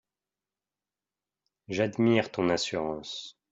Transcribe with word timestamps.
J’admire 1.67 2.31
ton 2.31 2.49
assurance… 2.49 3.37